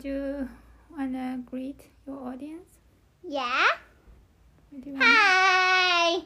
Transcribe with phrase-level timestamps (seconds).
[0.00, 0.48] do you
[0.96, 2.78] wanna greet your audience?
[3.22, 3.66] Yeah.
[4.70, 6.22] What do you wanna- Hi.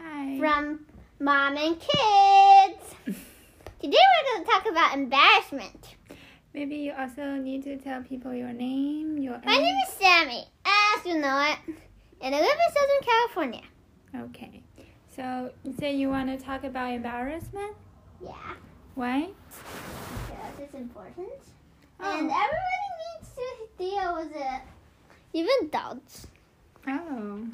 [0.00, 0.38] Hi.
[0.38, 0.86] From
[1.20, 2.94] Mom and Kids.
[3.80, 5.96] Today we're going to talk about embarrassment.
[6.54, 11.04] Maybe you also need to tell people your name, your My name is Sammy, as
[11.06, 11.58] you know it,
[12.20, 13.62] and I live in Southern California.
[14.16, 14.62] Okay.
[15.16, 17.74] So you say you want to talk about embarrassment?
[18.22, 18.54] Yeah.
[18.94, 19.28] Why?
[19.48, 21.28] Because it's important.
[21.98, 22.12] Oh.
[22.18, 22.91] And everybody
[23.90, 24.60] to with it.
[25.32, 26.26] Even adults.
[26.86, 27.46] Oh.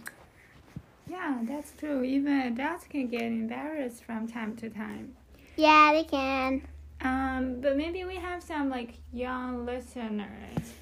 [1.09, 2.02] Yeah, that's true.
[2.02, 5.14] Even adults can get embarrassed from time to time.
[5.56, 6.68] Yeah, they can.
[7.01, 10.74] Um, but maybe we have some like young listeners.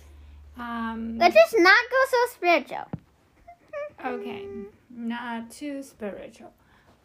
[0.59, 2.89] Um, Let's just not go so spiritual.
[4.05, 4.47] okay,
[4.91, 6.53] not too spiritual.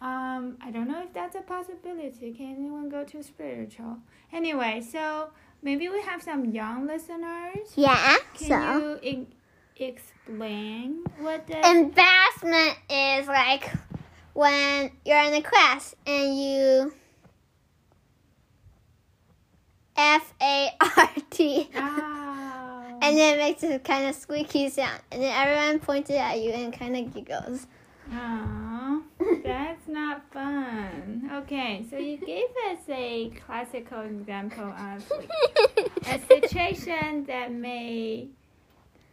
[0.01, 2.31] Um, I don't know if that's a possibility.
[2.33, 3.97] Can anyone go too spiritual?
[4.33, 5.29] Anyway, so
[5.61, 7.71] maybe we have some young listeners.
[7.75, 8.77] Yeah, Can so.
[8.77, 9.27] you e-
[9.77, 13.69] explain what the Embarrassment is like
[14.33, 16.93] when you're in a class and you
[19.97, 22.97] F A R T Oh.
[23.01, 26.39] and then it makes a kind of squeaky sound and then everyone points it at
[26.39, 27.67] you and kind of giggles.
[28.11, 28.60] Aw,
[29.45, 31.29] that's not fun.
[31.33, 35.11] Okay, so you gave us a classical example of
[36.07, 38.27] a situation that may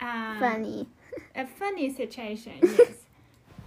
[0.01, 0.89] um, Funny.
[1.35, 2.93] a funny situation, yes.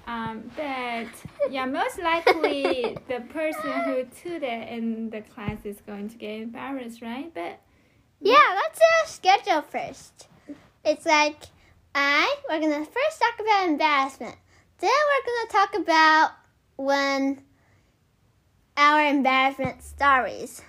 [0.08, 1.08] Um, but
[1.52, 6.42] yeah, most likely the person who took it in the class is going to get
[6.42, 7.32] embarrassed, right?
[7.34, 7.59] But
[8.20, 10.28] Yeah, let's uh, schedule first.
[10.84, 11.38] It's like
[11.94, 14.36] I we're gonna first talk about embarrassment.
[14.80, 16.32] Then we're gonna talk about
[16.77, 17.44] when
[18.77, 20.61] our embarrassment stories,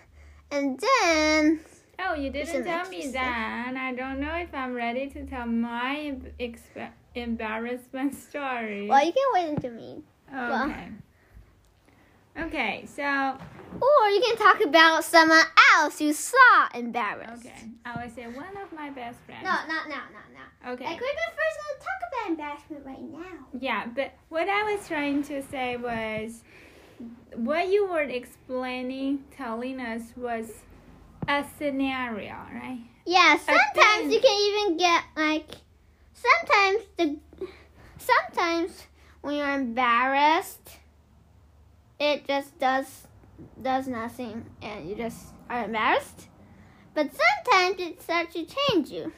[0.51, 1.61] and then
[1.99, 3.75] oh, you didn't tell me that.
[3.77, 8.89] I don't know if I'm ready to tell my expe- embarrassment story.
[8.89, 10.03] well, you can wait until me,
[10.33, 10.75] well-
[12.39, 12.85] Okay.
[12.87, 13.37] So
[13.81, 15.45] or you can talk about someone
[15.75, 17.47] else you saw embarrassed.
[17.47, 19.45] okay, I would say one of my best friends.
[19.45, 20.73] No, not now, not now.
[20.73, 20.85] Okay.
[20.85, 23.47] Like we're gonna first gonna talk about embarrassment right now.
[23.59, 26.43] Yeah, but what I was trying to say was
[27.35, 30.51] what you were explaining, telling us was
[31.29, 32.81] a scenario, right?
[33.07, 35.51] Yeah, sometimes you can even get like
[36.15, 37.19] sometimes the
[37.99, 38.87] sometimes
[39.23, 40.79] when you're embarrassed
[42.03, 43.07] it just does
[43.63, 46.29] does nothing and you just are embarrassed.
[46.95, 49.13] But sometimes it starts to change you.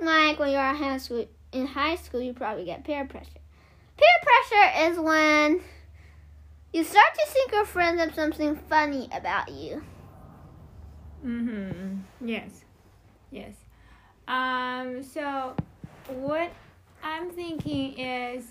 [0.00, 3.28] Like when you're in high school in high school you probably get peer pressure.
[3.96, 5.60] Peer pressure is when
[6.72, 9.82] you start to think your friends have something funny about you.
[11.24, 11.98] Mm-hmm.
[12.26, 12.64] Yes.
[13.30, 13.52] Yes.
[14.26, 15.54] Um, so
[16.08, 16.52] what
[17.02, 18.44] I'm thinking is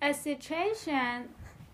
[0.00, 1.28] a situation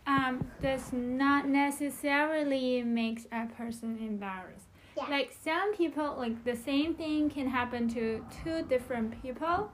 [0.06, 4.66] um, does not necessarily make a person embarrassed.
[4.97, 5.06] Yeah.
[5.09, 9.70] Like some people, like the same thing can happen to two different people.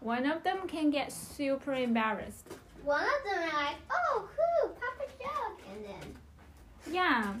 [0.00, 2.46] One of them can get super embarrassed.
[2.84, 7.34] One of them are like, oh, who, Papa joke, and then Yeah,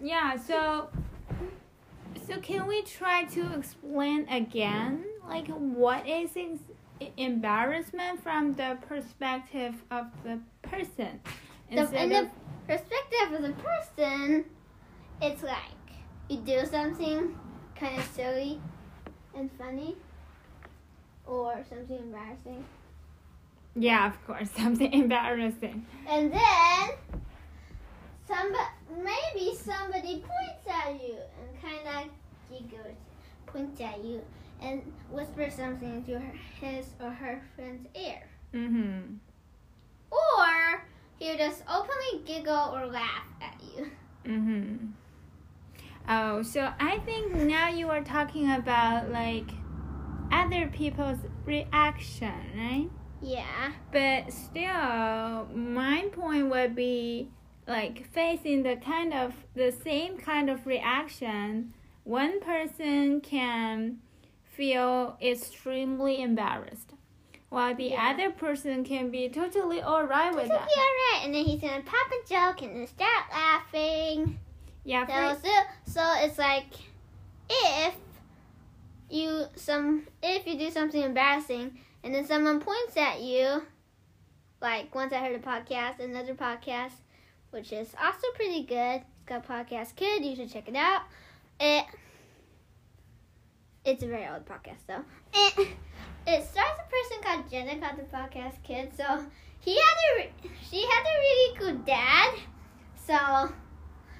[0.00, 0.36] yeah.
[0.36, 0.90] So,
[2.26, 6.36] so can we try to explain again, like what is
[7.16, 11.20] embarrassment from the perspective of the person?
[11.76, 12.30] The, in the
[12.66, 14.44] perspective of the person,
[15.20, 15.62] it's like
[16.28, 17.34] you do something
[17.76, 18.60] kind of silly
[19.34, 19.96] and funny,
[21.26, 22.64] or something embarrassing,
[23.74, 25.86] yeah, of course, something embarrassing.
[26.08, 26.90] and then
[28.26, 28.64] somebody
[29.02, 32.10] maybe somebody points at you and kind of
[32.50, 32.96] giggles,
[33.46, 34.20] points at you,
[34.60, 38.22] and whispers something into her, his or her friend's ear.
[38.54, 39.14] Mm-hmm.
[40.10, 40.84] Or
[41.22, 43.90] he'll just openly giggle or laugh at you.
[44.26, 44.86] Mm-hmm.
[46.08, 49.48] Oh, so I think now you are talking about like
[50.32, 52.90] other people's reaction, right?
[53.20, 53.72] Yeah.
[53.92, 57.28] But still, my point would be
[57.68, 61.72] like facing the kind of the same kind of reaction.
[62.02, 63.98] One person can
[64.56, 66.91] feel extremely embarrassed,
[67.52, 68.10] while the Yeah.
[68.10, 70.60] other person can be totally alright with It's that.
[70.60, 71.24] alright.
[71.26, 74.38] And then he's gonna pop a joke and then start laughing.
[74.84, 76.64] Yeah, So, for, so, so it's like
[77.50, 77.94] if
[79.10, 83.62] you some if you do something embarrassing and then someone points at you,
[84.62, 86.92] like once I heard a podcast, another podcast,
[87.50, 89.02] which is also pretty good.
[89.02, 90.24] It's called Podcast Kid.
[90.24, 91.02] You should check it out.
[91.60, 91.84] It
[93.84, 95.04] it's a very old podcast though.
[95.34, 95.68] It
[96.26, 98.92] it stars a person called Jenna called the podcast kid.
[98.96, 99.24] So
[99.60, 100.30] he had a
[100.70, 102.34] she had a really good dad.
[102.94, 103.52] So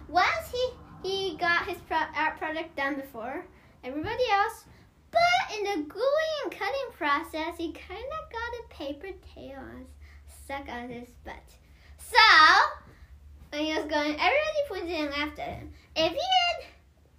[0.08, 0.70] once he
[1.02, 3.44] he got his pro- art project done before
[3.84, 4.64] everybody else,
[5.10, 9.62] but in the gluing and cutting process, he kind of got a paper tail
[10.44, 11.43] stuck on his butt.
[11.98, 12.19] So
[13.50, 15.70] when he was going, everybody pointed and laughed at him.
[15.96, 16.66] If he had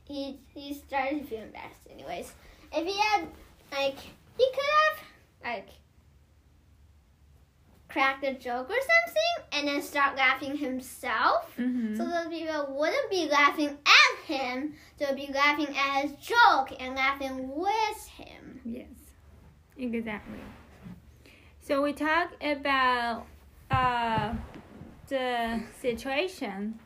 [0.06, 2.34] he he started to feel embarrassed anyways.
[2.72, 3.28] If he had
[3.72, 3.98] like
[4.38, 5.70] he could have like
[7.94, 11.56] cracked a joke or something and then start laughing himself.
[11.60, 11.96] Mm-hmm.
[11.96, 16.96] So those people wouldn't be laughing at him, they'll be laughing at his joke and
[16.96, 18.60] laughing with him.
[18.66, 18.88] Yes,
[19.78, 20.40] exactly.
[21.62, 23.26] So we talk about
[23.70, 24.34] uh,
[25.08, 26.80] the situation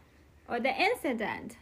[0.49, 1.57] or the incident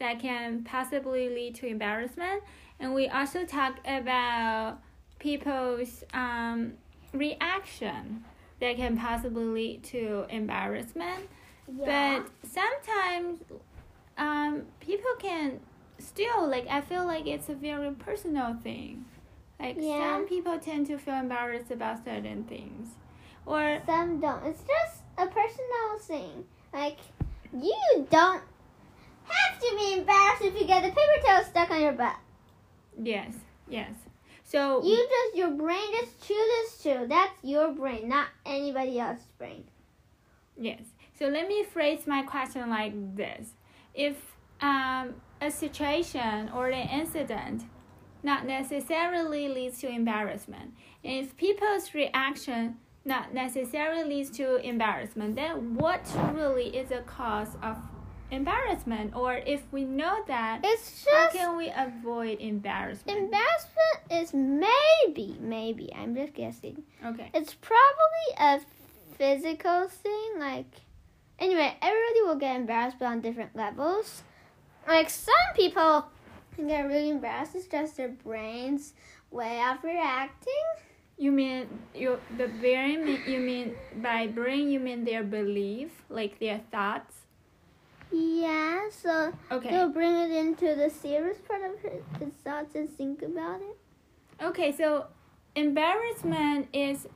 [0.00, 2.42] that can possibly lead to embarrassment,
[2.80, 4.80] and we also talk about
[5.18, 6.74] people's um,
[7.12, 8.24] reaction
[8.60, 11.28] that can possibly lead to embarrassment.
[11.68, 13.40] But sometimes
[14.16, 15.60] um, people can
[15.98, 19.04] still like I feel like it's a very personal thing.
[19.60, 20.16] Like Yeah.
[20.16, 22.88] some people tend to feel embarrassed about certain things.
[23.44, 24.44] Or Some don't.
[24.46, 26.44] It's just a personal thing.
[26.72, 26.98] Like
[27.52, 28.42] you don't
[29.24, 32.16] have to be embarrassed if you get a paper towel stuck on your butt.
[33.02, 33.32] yes,
[33.68, 33.90] yes.
[34.48, 37.06] So You just your brain just chooses to.
[37.06, 39.64] That's your brain, not anybody else's brain.
[40.56, 40.80] Yes.
[41.18, 43.50] So let me phrase my question like this:
[43.94, 44.16] If
[44.62, 47.64] um, a situation or an incident
[48.22, 50.72] not necessarily leads to embarrassment,
[51.04, 57.54] and if people's reaction not necessarily leads to embarrassment, then what really is the cause
[57.62, 57.76] of
[58.30, 59.14] embarrassment?
[59.16, 63.18] Or if we know that, It's how can we avoid embarrassment?
[63.18, 65.92] embarrassment is maybe, maybe.
[65.94, 66.82] I'm just guessing.
[67.04, 67.30] okay.
[67.34, 68.60] It's probably a
[69.16, 70.30] physical thing.
[70.38, 70.70] Like,
[71.38, 74.22] anyway, everybody will get embarrassed, but on different levels.
[74.86, 76.06] Like, some people
[76.54, 77.54] can get really embarrassed.
[77.54, 78.94] It's just their brain's
[79.30, 80.54] way of reacting.
[81.20, 83.20] You mean you the brain?
[83.26, 84.70] You mean by brain?
[84.70, 87.17] You mean their belief, like their thoughts?
[88.10, 89.70] Yeah, so Okay.
[89.70, 93.76] they'll bring it into the serious part of his, thoughts and think about it.
[94.44, 95.06] Okay, so
[95.54, 97.06] embarrassment is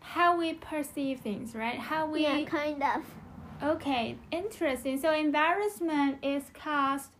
[0.00, 1.78] how we perceive things, right?
[1.78, 3.04] How we yeah, kind of.
[3.62, 4.98] Okay, interesting.
[5.00, 7.10] So embarrassment is caused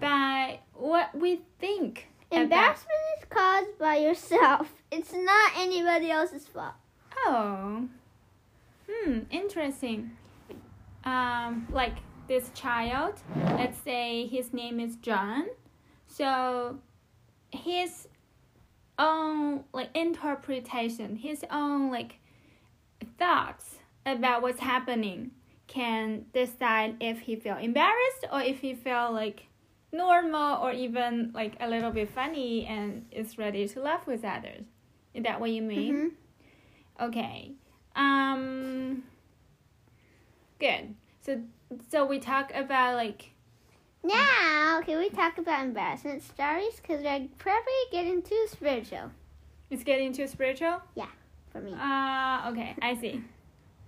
[0.00, 2.08] by what we think.
[2.30, 4.82] about- Embarrassment is caused by yourself.
[4.90, 6.74] It's not anybody else's fault.
[7.26, 7.88] Oh.
[8.90, 10.12] Hmm, interesting.
[11.04, 11.94] Um, like
[12.32, 15.48] this child, let's say his name is John.
[16.06, 16.78] So
[17.50, 18.08] his
[18.98, 22.14] own like interpretation, his own like
[23.18, 25.32] thoughts about what's happening
[25.66, 29.48] can decide if he feel embarrassed or if he feel like
[29.92, 34.64] normal or even like a little bit funny and is ready to laugh with others.
[35.12, 36.12] Is that what you mean?
[36.98, 37.08] Mhm.
[37.08, 37.52] Okay.
[37.94, 39.02] Um
[40.58, 40.94] good.
[41.32, 43.30] So so we talk about like
[44.04, 46.74] Now, can we talk about embarrassment stories?
[46.76, 49.12] Because we're probably getting too spiritual
[49.72, 50.82] it's getting too spiritual?
[50.94, 51.06] Yeah,
[51.50, 51.72] for me.
[51.72, 53.24] Uh okay, I see.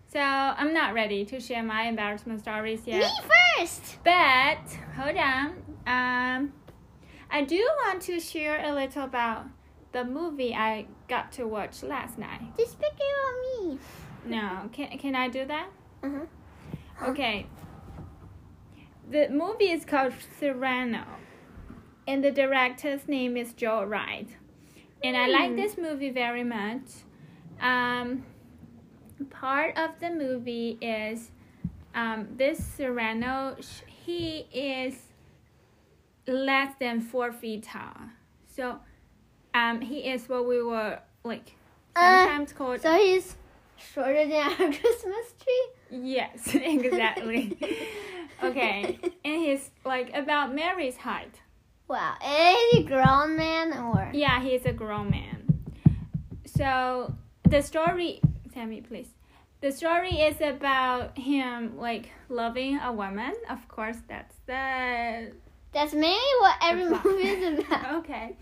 [0.06, 3.00] So I'm not ready to share my embarrassment stories yet.
[3.00, 3.10] Me
[3.58, 3.98] first!
[4.02, 4.64] But
[4.96, 5.46] hold on.
[5.86, 6.52] Um
[7.30, 9.46] I do want to share a little about
[9.92, 12.56] the movie I got to watch last night.
[12.56, 13.34] Just pick it on
[13.68, 13.78] me.
[14.24, 15.68] No, can can I do that?
[16.02, 16.26] Uh-huh.
[17.02, 17.46] Okay.
[19.10, 21.04] The movie is called Cyrano,
[22.06, 24.28] and the director's name is Joe Wright.
[25.02, 25.56] And I like Hmm.
[25.56, 27.04] this movie very much.
[27.60, 28.24] Um,
[29.30, 31.30] part of the movie is
[31.94, 35.08] um, this Cyrano, he is
[36.26, 38.08] less than four feet tall.
[38.46, 38.78] So
[39.52, 41.54] um, he is what we were like
[41.94, 43.36] Uh, sometimes called So he's
[43.92, 45.66] shorter than our Christmas tree?
[45.90, 47.56] Yes, exactly.
[48.42, 51.40] okay, and he's like about Mary's height.
[51.88, 52.14] Wow.
[52.24, 54.10] Is he a grown man or?
[54.14, 55.64] Yeah, he's a grown man.
[56.46, 58.20] So the story,
[58.52, 59.08] tell me please.
[59.60, 63.34] The story is about him like loving a woman.
[63.50, 65.32] Of course, that's the
[65.72, 67.94] That's mainly what every movie is about.
[67.96, 68.36] okay.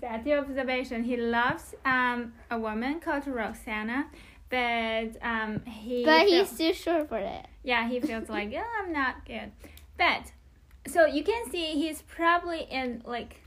[0.00, 1.04] That's the observation.
[1.04, 4.06] He loves um a woman called Roxana,
[4.50, 7.48] but um he But feel- he's too short for that.
[7.62, 9.52] yeah, he feels like, oh, I'm not good.
[9.96, 10.32] But,
[10.86, 13.40] so you can see he's probably in like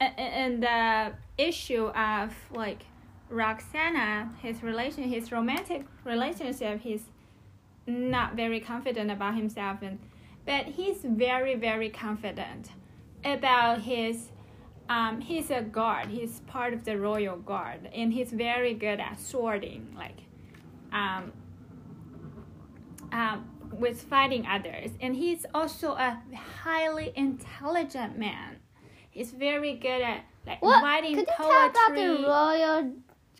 [0.00, 2.84] and the issue of like
[3.30, 7.04] Roxana, his relation, his romantic relationship, he's
[7.86, 9.98] not very confident about himself, and
[10.44, 12.70] but he's very very confident
[13.24, 14.30] about his.
[14.88, 16.08] Um, he's a guard.
[16.08, 20.18] He's part of the royal guard, and he's very good at sorting, like,
[20.92, 21.32] um,
[23.12, 24.90] um, with fighting others.
[25.00, 26.22] And he's also a
[26.62, 28.56] highly intelligent man.
[29.10, 30.82] He's very good at like What?
[30.84, 31.52] writing Could you poetry.
[31.52, 32.92] tell about the royal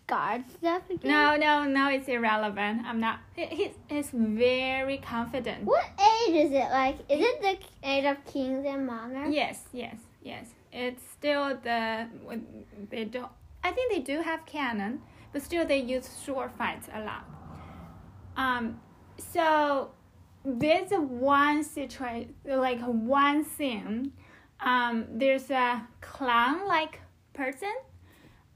[0.07, 1.11] guard stuff again?
[1.11, 2.83] No, no, no, it's irrelevant.
[2.85, 3.21] I'm not.
[3.37, 5.65] He's, he's very confident.
[5.65, 6.71] What age is it?
[6.71, 9.35] Like, is it the age of kings and monarchs?
[9.35, 10.47] Yes, yes, yes.
[10.77, 12.07] It's still the
[12.91, 13.33] they don't.
[13.65, 15.01] I think they do have cannon,
[15.33, 17.25] but still they use sword fights a lot.
[18.37, 18.81] Um,
[19.17, 19.91] so
[20.45, 24.13] there's one situation, like one scene.
[24.61, 27.01] Um, there's a clown-like
[27.33, 27.75] person.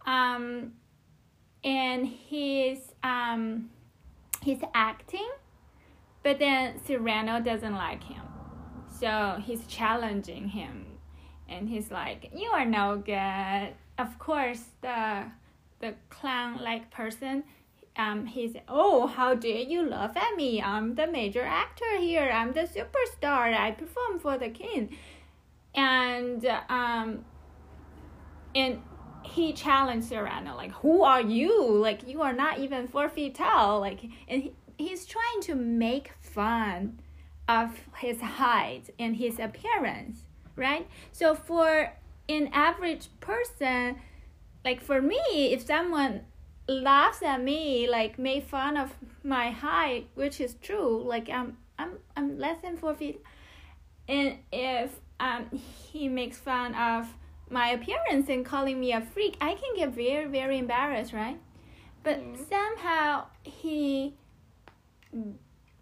[0.07, 0.73] Um,
[1.65, 3.71] and he's um,
[4.43, 5.29] he's acting,
[6.23, 8.23] but then Cyrano doesn't like him,
[8.89, 10.87] so he's challenging him,
[11.51, 15.27] and he's like, "You are no good." Of course, the
[15.81, 17.45] the clown-like person,
[17.97, 20.63] um, he's, "Oh, how dare you laugh at me?
[20.63, 22.31] I'm the major actor here.
[22.31, 23.55] I'm the superstar.
[23.55, 24.97] I perform for the king,"
[25.75, 27.25] and um,
[28.55, 28.83] and
[29.23, 31.77] he challenged Cyrano, like, who are you?
[31.77, 33.81] Like, you are not even four feet tall.
[33.81, 37.01] Like, and he, he's trying to make fun
[37.49, 40.25] of his height and his appearance,
[40.61, 40.87] right?
[41.13, 41.93] So for
[42.29, 43.97] an average person,
[44.65, 45.21] like for me,
[45.53, 46.21] if someone
[46.69, 51.99] laughs at me, like make fun of my height, which is true, like I'm I'm
[52.17, 53.21] I'm less than four feet,
[54.07, 57.15] and if um he makes fun of
[57.51, 61.41] my appearance and calling me a freak, I can get very, very embarrassed, right?
[62.05, 62.45] But Yeah.
[62.49, 64.15] somehow he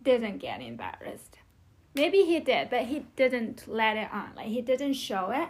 [0.03, 1.28] didn't get embarrassed.
[1.99, 4.31] Maybe he did, but he didn't let it on.
[4.37, 5.49] Like he didn't show it.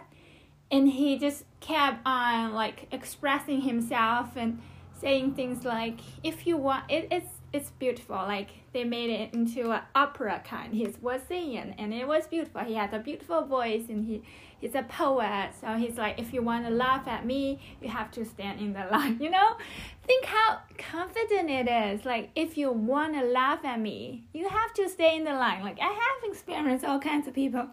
[0.71, 4.59] And he just kept on like expressing himself and
[4.99, 8.15] saying things like, if you want it, it's it's beautiful.
[8.15, 10.73] Like they made it into an opera kind.
[10.73, 12.61] He was singing and it was beautiful.
[12.61, 14.21] He had a beautiful voice and he
[14.59, 15.51] he's a poet.
[15.59, 18.73] So he's like, if you want to laugh at me, you have to stand in
[18.73, 19.19] the line.
[19.19, 19.57] You know,
[20.05, 22.05] think how confident it is.
[22.05, 25.63] Like if you want to laugh at me, you have to stay in the line.
[25.63, 27.67] Like I have experienced all kinds of people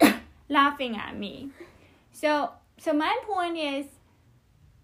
[0.48, 1.50] laughing at me.
[2.12, 3.86] So so my point is,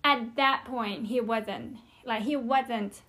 [0.04, 3.02] at that point he wasn't like he wasn't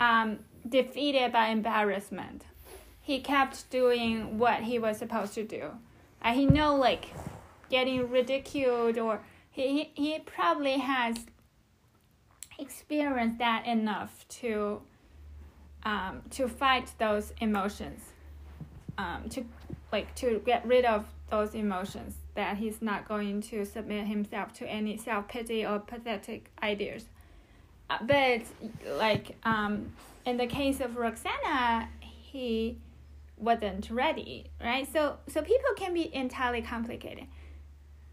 [0.00, 0.38] um,
[0.68, 2.44] defeated by embarrassment.
[3.00, 5.70] He kept doing what he was supposed to do.
[6.20, 7.06] And he know like
[7.68, 11.16] getting ridiculed or he, he, probably has
[12.58, 14.80] experienced that enough to
[15.84, 18.00] um, to fight those emotions.
[18.96, 19.44] Um, to
[19.90, 24.66] like to get rid of those emotions that he's not going to submit himself to
[24.66, 27.06] any self pity or pathetic ideas.
[28.00, 28.42] But
[28.98, 29.92] like um,
[30.24, 32.78] in the case of Roxana, he
[33.36, 34.86] wasn't ready, right?
[34.92, 37.26] So so people can be entirely complicated.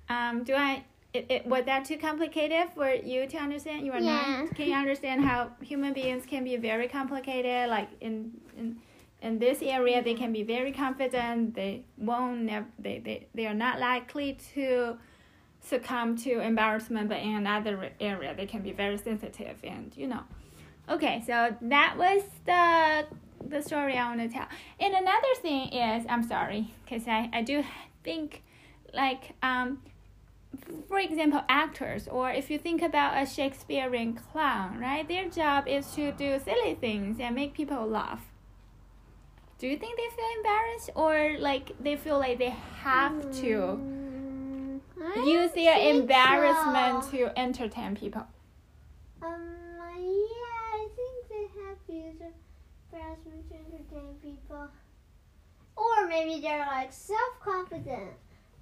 [0.09, 0.83] Um, do I?
[1.12, 3.83] It, it, was that too complicated for you to understand?
[3.86, 4.43] You are Yeah.
[4.45, 4.55] not.
[4.55, 7.69] Can you understand how human beings can be very complicated?
[7.69, 8.77] Like in in
[9.21, 11.55] in this area, they can be very confident.
[11.55, 12.41] They won't.
[12.43, 14.98] Nev- they, they they are not likely to
[15.61, 20.23] succumb to embarrassment, but in another area, they can be very sensitive and you know.
[20.89, 23.05] Okay, so that was the
[23.47, 24.47] the story I want to tell.
[24.79, 27.63] And another thing is, I'm sorry, because I, I do
[28.03, 28.43] think,
[28.93, 29.81] like, um,
[30.87, 35.07] for example, actors, or if you think about a Shakespearean clown, right?
[35.07, 38.25] Their job is to do silly things and make people laugh.
[39.57, 43.99] Do you think they feel embarrassed, or like they feel like they have to Mm,
[45.25, 47.11] use their embarrassment so.
[47.11, 48.25] to entertain people?
[49.21, 49.59] Um,
[49.97, 52.33] yeah, I think they have to use
[52.91, 54.67] embarrassment to entertain people.
[55.75, 58.11] Or maybe they're like self confident.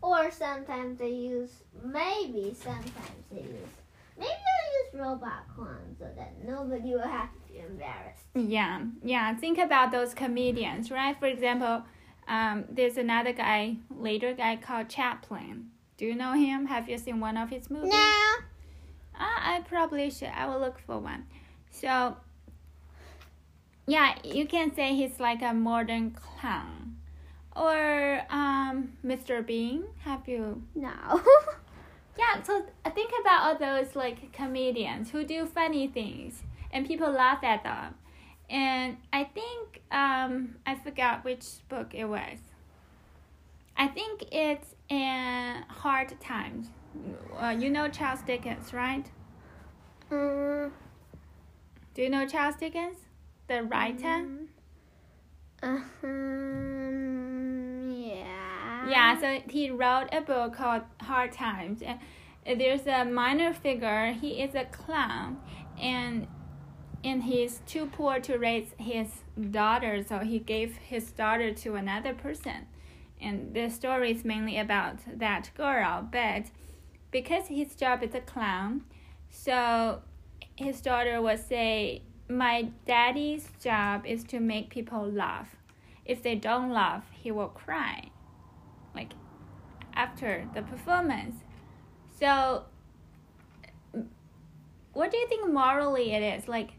[0.01, 3.73] Or sometimes they use, maybe sometimes they use,
[4.17, 8.25] maybe they'll use robot clowns so that nobody will have to be embarrassed.
[8.35, 9.35] Yeah, yeah.
[9.35, 11.17] Think about those comedians, right?
[11.19, 11.83] For example,
[12.27, 15.71] um, there's another guy, later guy called Chaplin.
[15.97, 16.67] Do you know him?
[16.67, 17.91] Have you seen one of his movies?
[17.91, 18.33] No.
[19.19, 20.29] Uh, I probably should.
[20.29, 21.25] I will look for one.
[21.71, 22.17] So,
[23.87, 26.97] yeah, you can say he's like a modern clown.
[27.55, 29.45] Or um, Mr.
[29.45, 29.85] Bean.
[30.03, 30.61] Have you?
[30.75, 31.21] No.
[32.17, 37.43] Yeah, so think about all those like comedians who do funny things and people laugh
[37.43, 37.93] at them.
[38.49, 42.39] And I think um, I forgot which book it was.
[43.75, 46.67] I think it's in Hard Times.
[47.39, 49.05] Uh, you know Charles Dickens, right?
[50.11, 50.71] Um,
[51.93, 52.97] Do you know Charles Dickens,
[53.47, 54.25] the writer?
[55.63, 55.83] um,
[57.97, 58.89] yeah.
[58.89, 61.81] Yeah, so he wrote a book called Hard Times,
[62.45, 64.13] and there's a minor figure.
[64.13, 65.37] He is a clown,
[65.79, 66.27] and
[67.03, 69.07] and he's too poor to raise his
[69.51, 72.67] daughter, so he gave his daughter to another person.
[73.19, 76.45] And the story is mainly about that girl, but
[77.11, 78.83] because his job is a clown,
[79.29, 80.01] so
[80.55, 85.55] his daughter would say, "My daddy's job is to make people laugh.
[86.05, 88.11] If they don't laugh, he will cry."
[88.93, 89.13] Like
[89.97, 91.43] after the performance.
[92.19, 92.65] So,
[94.93, 96.47] what do you think morally it is?
[96.47, 96.71] Like,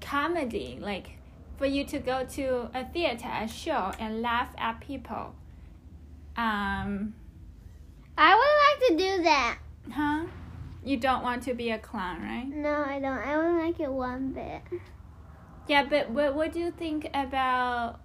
[0.00, 1.18] comedy, like
[1.62, 5.32] for you to go to a theater, a show, and laugh at people.
[6.36, 7.14] Um,
[8.18, 9.58] I would like to do that.
[9.92, 10.24] huh?
[10.84, 12.48] You don't want to be a clown, right?
[12.48, 13.16] No, I don't.
[13.16, 14.62] I wouldn't like it one bit.
[15.68, 18.00] Yeah, but what, what do you think about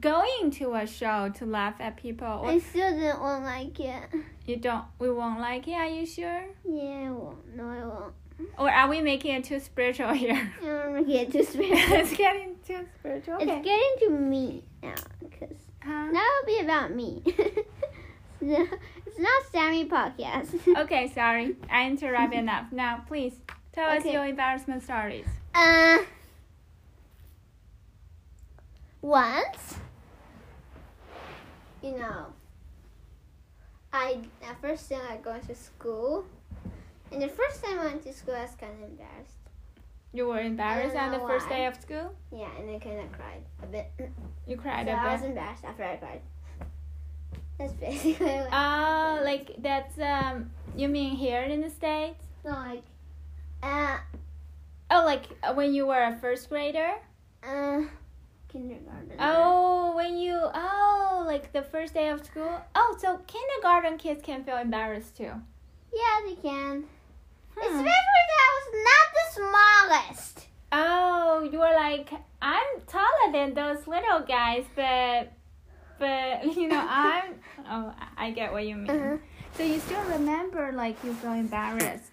[0.00, 2.28] going to a show to laugh at people?
[2.28, 4.04] Or I still didn't want like it.
[4.46, 6.44] you don't, we won't like it, are you sure?
[6.64, 7.56] Yeah, I won't.
[7.56, 8.14] No, I won't.
[8.58, 10.52] Or are we making it too spiritual here?
[10.62, 11.96] I don't want too spiritual.
[11.96, 13.34] it's getting too spiritual.
[13.34, 13.44] Okay.
[13.44, 16.10] It's getting to me now, because Huh?
[16.10, 17.22] now it'll be about me.
[18.38, 18.66] No,
[19.06, 20.54] it's not Sammy podcast.
[20.82, 21.56] Okay, sorry.
[21.70, 22.70] I interrupted enough.
[22.70, 23.32] Now, please
[23.72, 25.24] tell us your embarrassment stories.
[25.54, 25.98] Uh,
[29.00, 29.76] once,
[31.82, 32.26] you know,
[33.92, 36.26] I at first time I go to school,
[37.12, 39.36] and the first time I went to school, I was kind of embarrassed.
[40.12, 42.14] You were embarrassed on the know first day of school?
[42.32, 43.90] Yeah, and I kind of cried a bit.
[44.46, 45.30] You cried so I was a bit.
[45.30, 46.20] embarrassed after I cried.
[47.58, 50.50] That's basically what Oh, like that's um.
[50.76, 52.24] You mean here in the states?
[52.44, 52.82] no, like,
[53.62, 53.98] uh,
[54.90, 56.92] Oh, like uh, when you were a first grader?
[57.42, 57.80] uh,
[58.48, 59.16] kindergarten.
[59.18, 62.60] Oh, when you oh, like the first day of school.
[62.74, 65.32] Oh, so kindergarten kids can feel embarrassed too.
[65.92, 66.84] Yeah, they can.
[67.56, 67.78] Hmm.
[67.78, 70.46] Especially that I was not the smallest.
[70.72, 72.10] Oh, you were like,
[72.42, 75.32] I'm taller than those little guys, but,
[75.98, 77.34] but you know, I'm.
[77.68, 78.90] Oh, I I get what you mean.
[78.90, 79.16] Uh-huh.
[79.56, 82.12] So you still remember, like, you feel embarrassed,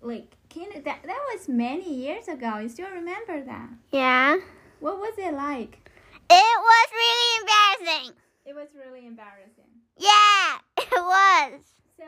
[0.00, 2.58] like, can that that was many years ago.
[2.58, 3.68] You still remember that?
[3.90, 4.36] Yeah.
[4.80, 5.90] What was it like?
[6.30, 8.14] It was really embarrassing.
[8.46, 9.70] It was really embarrassing.
[9.98, 11.60] Yeah, it was.
[12.00, 12.06] So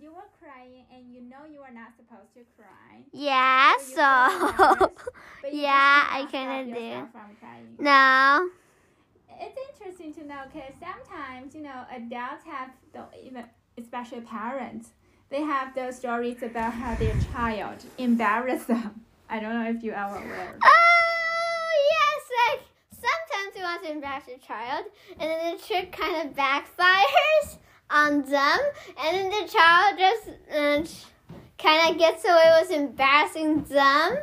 [0.00, 3.04] you were crying, and you know you are not supposed to cry.
[3.12, 3.92] Yeah, So so.
[3.92, 4.88] feel embarrassed,
[5.42, 7.84] But you Yeah, I cannot do.
[7.84, 8.48] No.
[9.40, 13.44] It's interesting to know because sometimes you know adults have the even
[13.76, 14.92] especially parents
[15.28, 19.04] they have those stories about how their child embarrassed them.
[19.28, 20.58] I don't know if you are aware.
[20.62, 22.62] Oh, yes, like
[22.92, 24.86] sometimes you want to embarrass your child,
[25.20, 27.58] and then the trick kind of backfires
[27.90, 28.58] on them,
[29.02, 30.84] and then the child just uh,
[31.62, 34.18] kind of gets away with embarrassing them.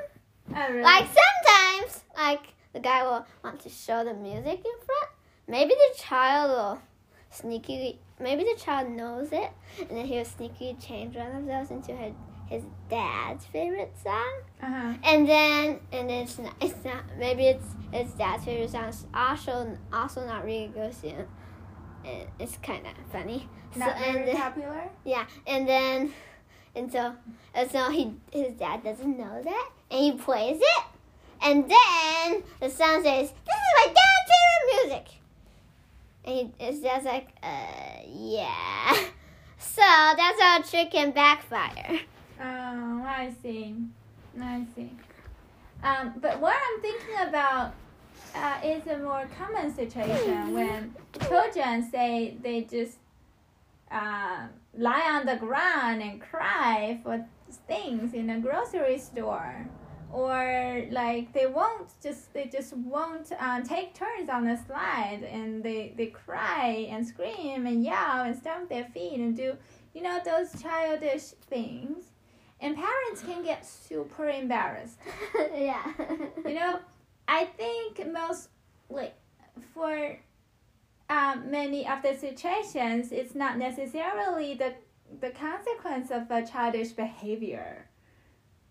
[0.56, 0.82] Oh, really?
[0.82, 2.42] Like sometimes, like
[2.74, 5.10] the guy will want to show the music in front.
[5.48, 6.82] Maybe the child will
[7.30, 8.00] sneaky.
[8.20, 12.14] Maybe the child knows it, and then he'll sneaky change one of those into his
[12.48, 14.42] his dad's favorite song.
[14.62, 14.94] uh-huh.
[15.04, 18.86] And then, and then it's not, it's not, maybe it's, it's dad's favorite song.
[18.86, 21.26] It's also, also not really good soon.
[22.06, 23.50] And it's kind of funny.
[23.76, 24.84] Not so, and very then, popular.
[25.06, 26.14] yeah, and then,
[26.76, 27.16] and so,
[27.54, 30.84] and so he, his dad doesn't know that, and he plays it,
[31.42, 35.08] and then the son says, "This is my dad's favorite music,"
[36.26, 38.98] and he, his dad's like, "Uh, yeah."
[39.58, 42.00] So that's how a trick can backfire.
[42.40, 43.76] Oh, I see.
[44.40, 44.92] I see.
[45.84, 47.74] Um, but what I'm thinking about
[48.36, 50.94] uh, is a more common situation when
[51.28, 52.98] children say they just
[53.92, 57.26] uh, lie on the ground and cry for
[57.68, 59.68] things in a grocery store.
[60.12, 65.62] Or like they won't just they just won't uh, take turns on the slide and
[65.62, 69.58] they, they cry and scream and yell and stamp their feet and do
[69.94, 72.12] you know those childish things
[72.62, 74.98] and parents can get super embarrassed.
[75.54, 75.84] yeah.
[76.46, 76.80] You know,
[77.28, 78.50] I think most
[78.90, 79.16] like
[79.74, 80.20] for
[81.10, 84.74] um, many of the situations, it's not necessarily the
[85.22, 87.88] the consequence of a childish behavior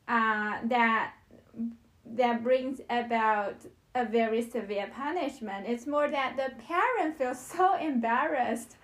[0.08, 1.14] uh, that
[2.04, 3.56] that brings about
[3.94, 5.66] a very severe punishment.
[5.68, 8.76] It's more that the parent feels so embarrassed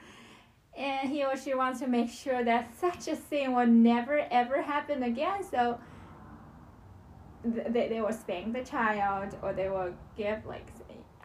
[0.77, 4.63] and he or she wants to make sure that such a thing will never ever
[4.63, 5.43] happen again.
[5.43, 5.79] So
[7.45, 10.67] they, they will spank the child or they will give like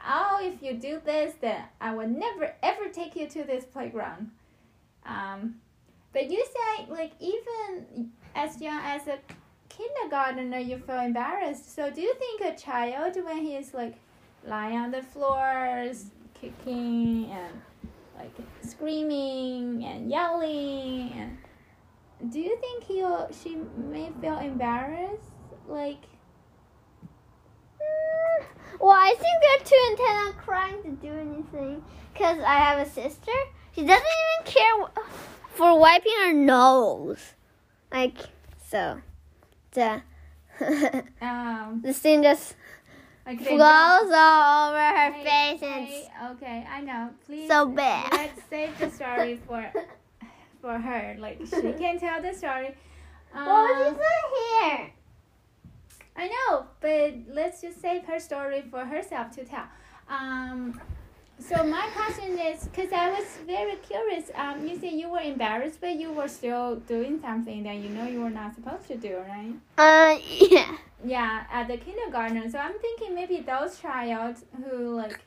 [0.07, 4.31] oh if you do this then i will never ever take you to this playground.
[5.05, 5.55] Um,
[6.13, 9.19] but you say like even as young as a
[9.69, 11.75] kindergartner you feel embarrassed.
[11.75, 13.95] So do you think a child when he is like
[14.47, 17.61] lying on the floors kicking and
[18.17, 23.57] like screaming and yelling and do you think he or she
[23.89, 25.34] may feel embarrassed
[25.67, 25.99] like
[27.81, 28.45] Mm,
[28.79, 31.83] well, I think they're too intent on crying to do anything.
[32.15, 33.31] Cause I have a sister.
[33.73, 35.03] She doesn't even care
[35.49, 37.33] for wiping her nose.
[37.91, 38.17] Like
[38.65, 39.01] so,
[39.71, 40.01] the
[41.21, 42.55] um this thing just
[43.25, 45.87] flows all over her face and
[46.35, 47.09] okay, I know.
[47.25, 48.11] Please so bad.
[48.13, 49.71] let's save the story for
[50.61, 51.15] for her.
[51.19, 52.75] Like she can tell the story.
[53.33, 54.91] Well, she's Um, not here.
[56.17, 59.65] I know, but let's just save her story for herself to tell.
[60.07, 60.79] Um,
[61.39, 64.31] so my question is, because I was very curious.
[64.35, 68.07] Um, you said you were embarrassed, but you were still doing something that you know
[68.07, 69.53] you were not supposed to do, right?
[69.77, 70.17] Uh,
[70.49, 70.77] yeah.
[71.03, 72.49] Yeah, at the kindergarten.
[72.49, 75.19] So I'm thinking maybe those child who like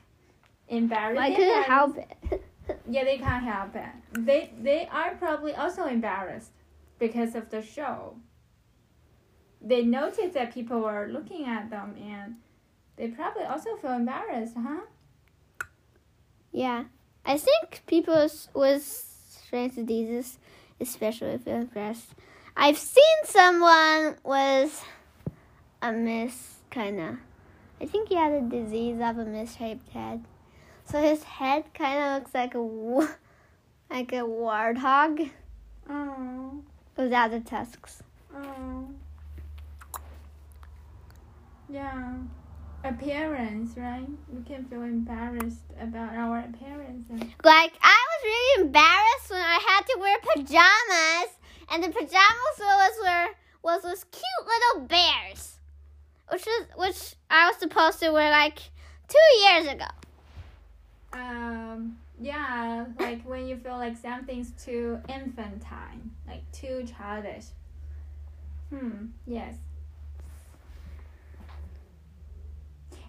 [0.68, 1.20] embarrassed.
[1.20, 2.44] I couldn't help it.
[2.86, 3.88] Yeah, they can't help it.
[4.12, 6.50] They they are probably also embarrassed
[6.98, 8.16] because of the show.
[9.60, 12.36] They noticed that people were looking at them and
[12.96, 14.80] they probably also feel embarrassed, huh?
[16.52, 16.84] Yeah,
[17.24, 20.38] I think people with strange diseases,
[20.80, 22.14] especially feel impressed.
[22.56, 24.84] I've seen someone with
[25.82, 27.16] a miss kind of.
[27.80, 30.24] I think he had a disease of a misshaped head,
[30.84, 32.58] so his head kind of looks like a
[33.90, 35.30] like a warthog
[35.88, 36.62] Oh,
[36.96, 38.02] without the tusks.
[38.34, 38.88] oh.
[41.70, 42.14] Yeah.
[42.84, 44.06] Appearance, right?
[44.32, 47.08] We can feel embarrassed about our appearance.
[47.44, 51.34] Like I was really embarrassed when I had to wear pajamas,
[51.70, 53.28] and the pajamas was were
[53.62, 55.58] was with cute little bears,
[56.30, 58.58] which was which I was supposed to wear like
[59.08, 59.86] two years ago.
[61.12, 67.46] um, yeah, like when you feel like something's too infantine, like too childish.
[68.70, 69.06] Hmm.
[69.26, 69.54] Yes.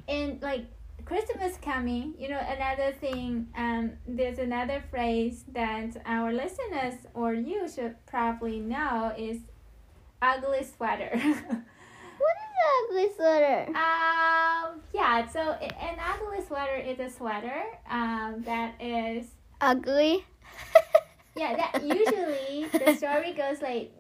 [0.10, 0.66] And like
[1.06, 3.48] Christmas coming, you know, another thing.
[3.56, 9.38] Um, there's another phrase that our listeners or you should probably know is
[10.22, 11.12] ugly sweater.
[12.20, 13.68] What is an ugly sweater?
[13.70, 15.26] um, yeah.
[15.28, 19.26] So an ugly sweater is a sweater um, that is
[19.62, 20.26] Ugly.
[21.36, 23.92] yeah that usually the story goes like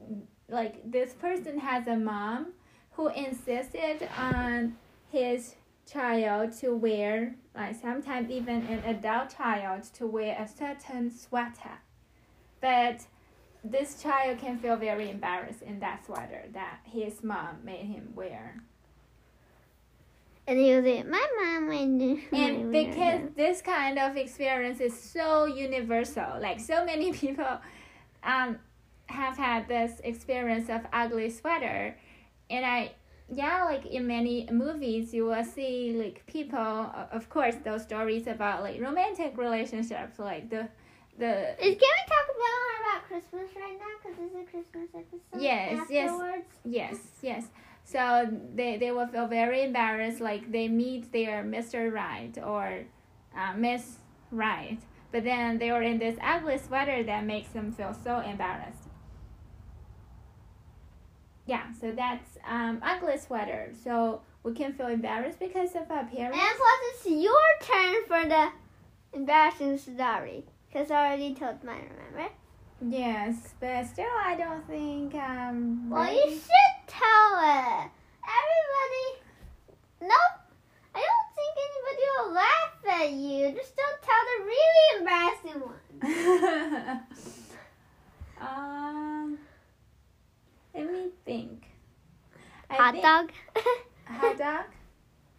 [0.49, 2.47] like this person has a mom
[2.91, 4.75] who insisted on
[5.11, 5.55] his
[5.91, 11.79] child to wear like sometimes even an adult child to wear a certain sweater
[12.61, 13.05] but
[13.63, 18.61] this child can feel very embarrassed in that sweater that his mom made him wear
[20.47, 22.23] And he was like, my mom made me.
[22.33, 27.59] and because this kind of experience is so universal like so many people
[28.23, 28.57] um
[29.07, 31.95] have had this experience of ugly sweater
[32.49, 32.91] and i
[33.31, 36.57] yeah like in many movies you will see like people
[37.11, 40.67] of course those stories about like romantic relationships like the
[41.19, 43.93] the Is, can we talk about more about Christmas right now?
[44.01, 45.41] Because it's a Christmas episode.
[45.41, 46.09] Yes, yes.
[46.09, 46.53] afterwards?
[46.63, 47.47] Yes, yes.
[47.83, 51.91] So they, they will feel very embarrassed, like they meet their Mr.
[51.91, 52.85] Right or
[53.35, 53.97] uh, Miss
[54.31, 54.79] Right,
[55.11, 58.78] but then they are in this ugly sweater that makes them feel so embarrassed.
[61.49, 63.71] Yeah, so that's um, ugly sweater.
[63.83, 66.37] So we can feel embarrassed because of our appearance.
[66.39, 68.51] And plus, it's your turn for the
[69.17, 70.45] embarrassing story.
[70.67, 72.31] Because I already told mine, remember?
[72.87, 75.15] Yes, but still, I don't think.
[75.15, 76.17] Um, Well, ready.
[76.17, 77.89] you should tell it.
[78.37, 79.07] Everybody.
[80.01, 80.37] Nope.
[80.93, 83.41] I don't think anybody will laugh at you.
[83.57, 85.79] Just don't tell the really embarrassing one.
[88.47, 89.18] um,
[90.78, 91.64] let me think.
[92.70, 93.30] I Hot think- dog.
[94.06, 94.64] Hot dog.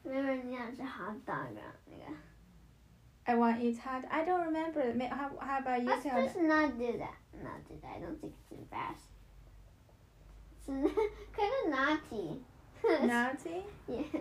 [0.06, 2.04] Remember, 你要是 hot dog 啊那个。
[3.28, 4.06] I want to eat hot.
[4.12, 4.94] I don't remember.
[4.94, 6.22] May- How, how about you Let's tell?
[6.22, 7.18] just not do that.
[7.44, 7.98] Not do that.
[7.98, 9.10] I don't think it's embarrassing.
[10.68, 12.42] It's kind of naughty.
[13.08, 13.64] Naughty?
[13.88, 14.20] yeah.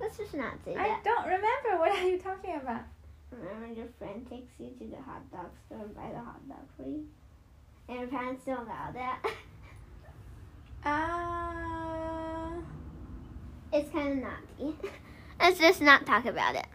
[0.00, 1.02] Let's just not do I that.
[1.04, 1.78] don't remember.
[1.78, 2.82] What are you talking about?
[3.32, 6.66] Remember your friend takes you to the hot dog store and buy the hot dog
[6.76, 7.06] for you?
[7.88, 9.22] And your parents don't allow that.
[10.85, 12.61] Uh,
[13.73, 14.77] it's kind of naughty.
[15.39, 16.67] Let's just not talk about it.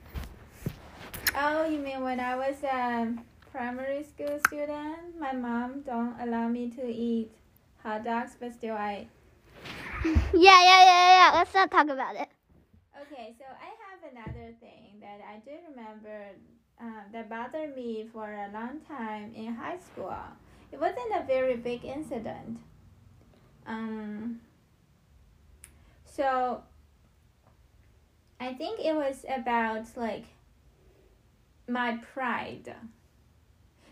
[1.36, 3.14] oh, you mean when I was a
[3.52, 7.30] primary school student, my mom don't allow me to eat
[7.82, 9.06] hot dogs, but still I.
[10.04, 11.30] Yeah, yeah, yeah, yeah.
[11.34, 12.28] Let's not talk about it.
[13.02, 16.30] Okay, so I have another thing that I do remember
[16.80, 20.14] uh, that bothered me for a long time in high school.
[20.72, 22.58] It wasn't a very big incident.
[23.70, 24.40] Um.
[26.04, 26.62] So
[28.40, 30.24] I think it was about like
[31.68, 32.74] my pride.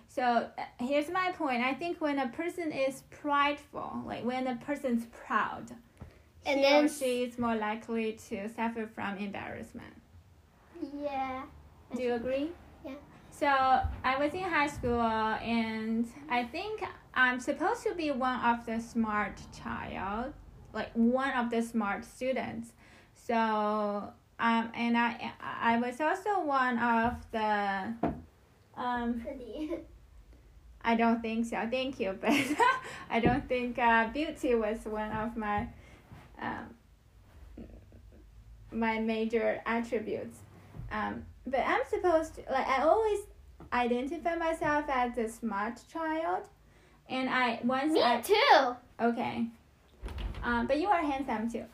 [0.08, 0.48] So uh,
[0.80, 1.62] here's my point.
[1.62, 5.70] I think when a person is prideful, like when a person's proud,
[6.44, 9.94] And he then- or she is more likely to suffer from embarrassment.
[11.00, 11.42] Yeah.
[11.94, 12.50] Do you agree?
[13.38, 16.82] So I was in high school, and I think
[17.14, 20.32] I'm supposed to be one of the smart child,
[20.72, 22.72] like one of the smart students.
[23.14, 23.34] So
[24.40, 27.94] um, and I I was also one of the
[28.76, 29.20] um.
[29.20, 29.70] Pretty.
[30.82, 31.68] I don't think so.
[31.70, 32.32] Thank you, but
[33.10, 35.68] I don't think uh, beauty was one of my
[36.40, 36.74] um,
[38.72, 40.38] my major attributes.
[40.90, 43.20] Um, but I'm supposed to like I always
[43.72, 46.44] identify myself as a smart child,
[47.08, 48.76] and I once Me I too.
[49.00, 49.46] okay,
[50.42, 51.64] um, but you are handsome too.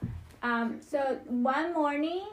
[0.42, 2.26] Um, so one morning,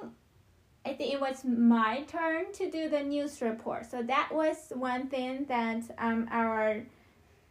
[0.86, 3.90] I think it was my turn to do the news report.
[3.90, 6.84] So that was one thing that um, our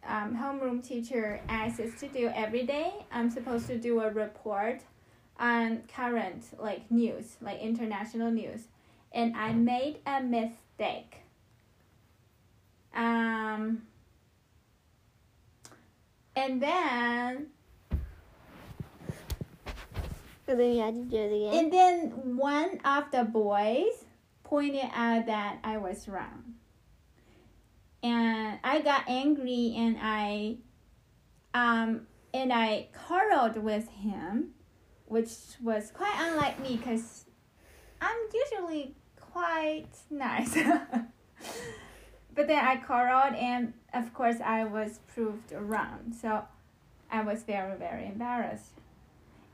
[0.07, 2.93] um, homeroom teacher asks us to do every day.
[3.11, 4.81] I'm supposed to do a report
[5.39, 8.61] on current like news, like international news,
[9.11, 11.17] and I made a mistake.
[12.93, 13.83] Um,
[16.35, 17.47] and then
[20.51, 21.63] And then you had to do it again.
[21.63, 24.03] And then one of the boys
[24.43, 26.55] pointed out that I was wrong.
[28.03, 30.57] And I got angry and I
[31.53, 34.49] um and I quarreled with him,
[35.05, 35.31] which
[35.63, 37.25] was quite unlike me because
[38.01, 38.95] I'm usually
[39.31, 40.53] quite nice.
[42.35, 46.13] but then I quarreled and of course I was proved wrong.
[46.19, 46.43] So
[47.11, 48.71] I was very, very embarrassed.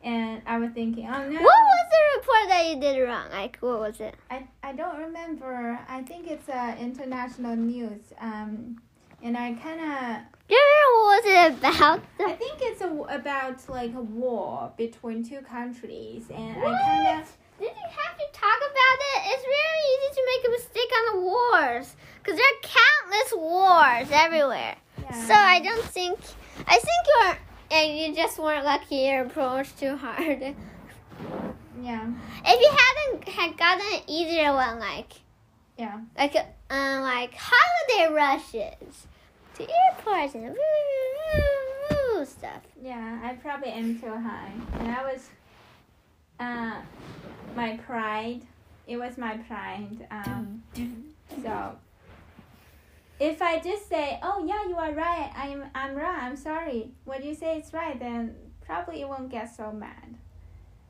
[0.04, 1.42] And I was thinking, oh no.
[1.42, 3.30] What was the report that you did wrong?
[3.32, 4.16] Like, what was it?
[4.30, 5.80] I, I don't remember.
[5.90, 8.02] I think it's uh, international news.
[8.22, 8.80] Um,
[9.24, 12.04] and I kind of Do you remember what was it about?
[12.20, 16.74] I think it's a, about like a war between two countries, and What?
[16.74, 19.20] I kind of Did you have to talk about it?
[19.32, 21.96] It's very easy to make a mistake on the wars.
[22.22, 24.76] Because there are countless wars everywhere.
[25.02, 25.26] yeah.
[25.28, 26.20] So I don't think.
[26.68, 27.38] I think you're.
[27.70, 30.56] And you just weren't lucky you approached too hard.
[31.82, 32.08] Yeah.
[32.46, 35.14] If you hadn't had gotten an easier one, like
[35.78, 36.36] yeah like
[36.70, 39.08] um like holiday rushes
[39.56, 40.56] to airports and
[42.28, 42.62] stuff.
[42.82, 45.30] yeah I probably am too high, and I was
[46.40, 46.82] uh
[47.56, 48.42] my pride.
[48.88, 50.08] It was my pride.
[50.12, 50.64] Um,
[51.44, 51.76] so
[53.20, 55.32] if I just say, "Oh yeah, you are right.
[55.36, 56.18] I'm I'm wrong.
[56.20, 60.16] I'm sorry." When you say it's right, then probably it won't get so mad.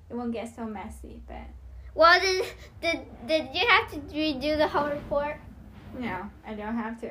[0.10, 1.22] It won't get so messy.
[1.28, 1.48] But
[1.96, 2.46] Well, did
[2.82, 5.38] did did you have to redo the whole report?
[5.98, 7.10] no, I don't have to.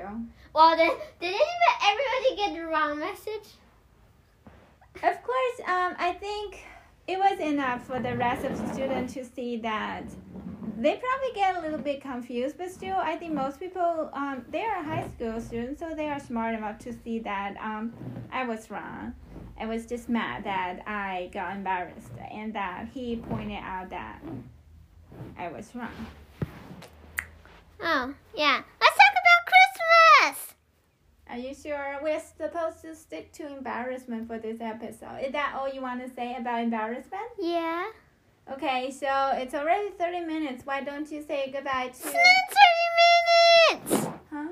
[0.55, 1.35] Well, then did
[1.83, 3.49] everybody get the wrong message?
[5.03, 6.61] Of course, um, I think
[7.09, 10.05] it was enough for the rest of the students to see that
[10.79, 14.63] they probably get a little bit confused, but still, I think most people, um, they
[14.63, 17.95] are high school students, so they are smart enough to see that um,
[18.31, 19.15] I was wrong.
[19.59, 24.21] I was just mad that I got embarrassed and that he pointed out that
[25.39, 25.89] I was wrong.
[27.81, 28.63] Oh yeah.
[28.81, 30.55] Let's talk about Christmas.
[31.29, 35.19] Are you sure we're supposed to stick to embarrassment for this episode?
[35.25, 37.25] Is that all you want to say about embarrassment?
[37.39, 37.87] Yeah.
[38.53, 40.65] Okay, so it's already 30 minutes.
[40.65, 42.07] Why don't you say goodbye It's to.
[42.07, 42.15] not
[42.55, 44.07] thirty minutes.
[44.33, 44.47] Huh?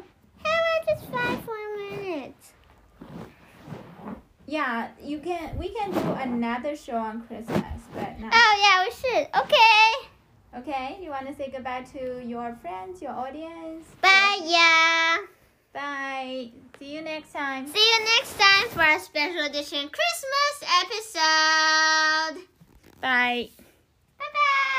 [0.45, 2.53] How about just five more minutes?
[4.47, 5.57] Yeah, you can.
[5.57, 8.33] We can do another show on Christmas, but not.
[8.35, 9.29] Oh yeah, we should.
[9.43, 10.11] Okay.
[10.59, 13.87] Okay, you want to say goodbye to your friends, your audience?
[14.01, 15.17] Bye, yeah.
[15.75, 16.53] Bye.
[16.79, 17.67] See you next time.
[17.67, 22.45] See you next time for a special edition Christmas episode.
[23.01, 23.51] Bye.
[24.19, 24.71] Bye bye.